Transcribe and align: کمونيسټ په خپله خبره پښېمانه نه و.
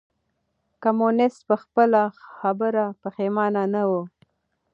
کمونيسټ 0.83 1.41
په 1.49 1.55
خپله 1.63 2.01
خبره 2.37 2.85
پښېمانه 3.01 3.63
نه 3.73 3.83
و. 3.89 3.91